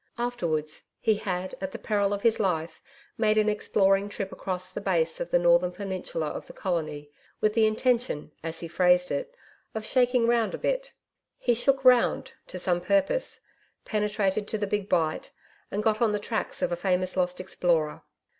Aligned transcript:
Afterwards 0.17 0.85
he 0.99 1.13
had 1.13 1.53
at 1.61 1.73
the 1.73 1.77
peril 1.77 2.11
of 2.11 2.23
his 2.23 2.39
life, 2.39 2.81
made 3.19 3.37
an 3.37 3.47
exploring 3.49 4.09
trip 4.09 4.31
across 4.31 4.67
the 4.71 4.81
base 4.81 5.19
of 5.19 5.29
the 5.29 5.37
northern 5.37 5.71
peninsula 5.71 6.25
of 6.25 6.47
the 6.47 6.53
colony 6.53 7.11
with 7.39 7.53
the 7.53 7.67
intention, 7.67 8.31
as 8.41 8.61
he 8.61 8.67
phrased 8.67 9.11
it, 9.11 9.35
of 9.75 9.85
'shaking 9.85 10.25
round 10.25 10.55
a 10.55 10.57
bit.' 10.57 10.91
He 11.37 11.53
'shook 11.53 11.85
round' 11.85 12.31
to 12.47 12.57
some 12.57 12.81
purpose, 12.81 13.41
penetrated 13.85 14.47
to 14.47 14.57
the 14.57 14.65
Big 14.65 14.89
Bight, 14.89 15.29
and 15.69 15.83
got 15.83 16.01
on 16.01 16.13
the 16.13 16.19
tracks 16.19 16.63
of 16.63 16.71
a 16.71 16.75
famous 16.75 17.15
lost 17.15 17.39
explorer. 17.39 18.01